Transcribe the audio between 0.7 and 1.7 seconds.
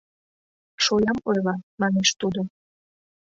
—Шоям ойла,—